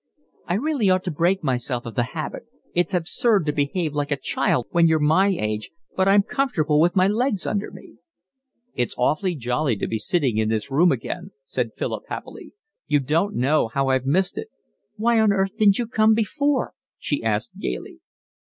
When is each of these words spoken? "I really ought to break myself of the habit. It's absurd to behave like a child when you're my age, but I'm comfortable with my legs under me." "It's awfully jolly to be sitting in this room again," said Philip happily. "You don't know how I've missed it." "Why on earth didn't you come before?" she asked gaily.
"I 0.47 0.55
really 0.55 0.89
ought 0.89 1.03
to 1.03 1.11
break 1.11 1.43
myself 1.43 1.85
of 1.85 1.93
the 1.93 2.01
habit. 2.17 2.47
It's 2.73 2.95
absurd 2.95 3.45
to 3.45 3.51
behave 3.51 3.93
like 3.93 4.09
a 4.09 4.15
child 4.17 4.65
when 4.71 4.87
you're 4.87 4.97
my 4.97 5.27
age, 5.27 5.69
but 5.95 6.07
I'm 6.07 6.23
comfortable 6.23 6.79
with 6.79 6.95
my 6.95 7.07
legs 7.07 7.45
under 7.45 7.69
me." 7.69 7.97
"It's 8.73 8.95
awfully 8.97 9.35
jolly 9.35 9.75
to 9.75 9.85
be 9.85 9.99
sitting 9.99 10.37
in 10.37 10.49
this 10.49 10.71
room 10.71 10.91
again," 10.91 11.33
said 11.45 11.75
Philip 11.75 12.05
happily. 12.09 12.53
"You 12.87 12.99
don't 12.99 13.35
know 13.35 13.67
how 13.67 13.89
I've 13.89 14.07
missed 14.07 14.39
it." 14.39 14.47
"Why 14.95 15.19
on 15.19 15.31
earth 15.31 15.55
didn't 15.57 15.77
you 15.77 15.85
come 15.85 16.15
before?" 16.15 16.73
she 16.97 17.21
asked 17.21 17.59
gaily. 17.59 17.99